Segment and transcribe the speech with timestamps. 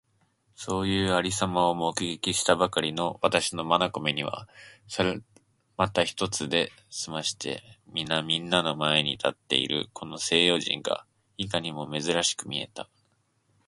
[0.55, 4.49] そういう有様を目撃したばかりの私の眼めには、
[4.87, 5.23] 猿
[5.77, 11.05] 股一つで済まして皆みんなの前に立っているこの西洋人が
[11.37, 12.89] いかにも珍しく見えた。